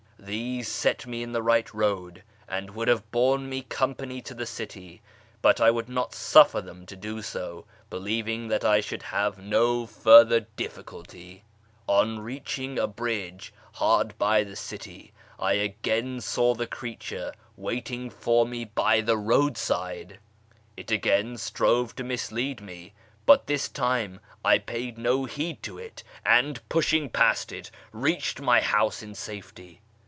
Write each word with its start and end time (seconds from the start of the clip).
These 0.23 0.67
set 0.67 1.07
me 1.07 1.23
in 1.23 1.31
the 1.31 1.41
right 1.41 1.73
road, 1.73 2.21
and 2.47 2.69
would 2.75 2.87
have 2.87 3.09
borne 3.09 3.49
me 3.49 3.63
company 3.63 4.21
to 4.21 4.35
the 4.35 4.45
city, 4.45 5.01
but 5.41 5.59
I 5.59 5.71
would 5.71 5.89
not 5.89 6.13
suffer 6.13 6.61
them 6.61 6.85
to 6.85 6.95
do 6.95 7.23
so, 7.23 7.65
believing 7.89 8.47
that 8.49 8.63
I 8.63 8.81
should 8.81 9.01
have 9.01 9.39
no 9.39 9.87
further 9.87 10.41
difficulty. 10.41 11.43
On 11.87 12.19
reaching 12.19 12.77
a 12.77 12.85
bridge 12.85 13.51
hard 13.73 14.15
by 14.19 14.43
the 14.43 14.55
city, 14.55 15.11
I 15.39 15.53
again 15.53 16.21
saw 16.21 16.53
the 16.53 16.67
creature 16.67 17.33
waiting 17.57 18.11
for 18.11 18.45
me 18.45 18.63
by 18.63 19.01
the 19.01 19.17
roadside: 19.17 20.19
it 20.77 20.91
again 20.91 21.35
strove 21.39 21.95
to 21.95 22.03
mislead 22.03 22.61
me, 22.61 22.93
but 23.25 23.47
this 23.47 23.67
time 23.67 24.19
I 24.45 24.59
paid 24.59 24.99
no 24.99 25.25
heed 25.25 25.63
to 25.63 25.79
it, 25.79 26.03
and, 26.23 26.61
pushing 26.69 27.09
past 27.09 27.51
it, 27.51 27.71
reached 27.91 28.39
my 28.39 28.61
house 28.61 29.01
in 29.01 29.15
safety. 29.15 29.81